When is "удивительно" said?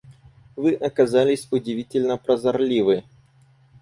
1.51-2.17